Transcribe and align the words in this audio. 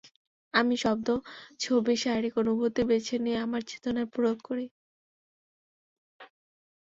আমি 0.53 0.75
শব্দ, 0.77 1.07
ছবি, 1.59 1.93
শারীরিক 2.03 2.33
অনুভূতি 2.37 2.81
বেছে 2.89 3.15
নিয়ে 3.23 3.37
আমার 3.45 3.61
চেতনায় 3.69 4.09
প্রয়োগ 4.13 4.37
করি। 4.47 4.65